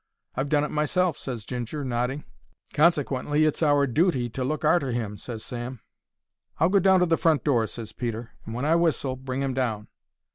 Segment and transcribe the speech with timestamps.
[0.35, 2.23] "I've done it myself," ses Ginger, nodding.
[2.73, 5.79] "Consequently it's our dooty to look arter 'im," ses Sam.
[6.57, 9.53] "I'll go down to the front door," ses Peter, "and when I whistle, bring him
[9.53, 9.89] down."